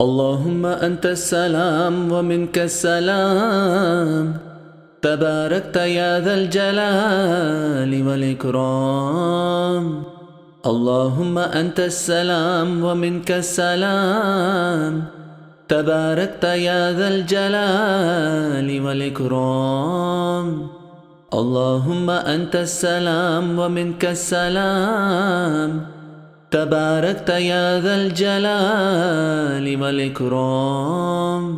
اللهم 0.00 0.66
أنت 0.66 1.06
السلام 1.06 2.12
ومنك 2.12 2.58
السلام. 2.58 4.36
تباركت 5.02 5.76
يا 5.76 6.20
ذا 6.20 6.34
الجلال 6.34 8.08
والإكرام. 8.08 10.02
اللهم 10.66 11.38
أنت 11.38 11.80
السلام 11.80 12.84
ومنك 12.84 13.30
السلام. 13.32 15.04
تباركت 15.68 16.44
يا 16.44 16.92
ذا 16.92 17.08
الجلال 17.08 18.80
والإكرام. 18.80 20.66
اللهم 21.34 22.10
أنت 22.10 22.56
السلام 22.56 23.58
ومنك 23.58 24.04
السلام. 24.04 25.95
تباركت 26.50 27.28
يا 27.28 27.80
ذا 27.80 27.94
الجلال 27.94 29.82
والإكرام. 29.82 31.55